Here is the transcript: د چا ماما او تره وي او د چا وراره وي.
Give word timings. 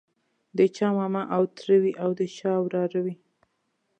د 0.57 0.59
چا 0.75 0.87
ماما 0.97 1.23
او 1.35 1.43
تره 1.57 1.75
وي 1.81 1.93
او 2.03 2.09
د 2.19 2.21
چا 2.37 2.51
وراره 2.63 2.99
وي. 3.05 3.15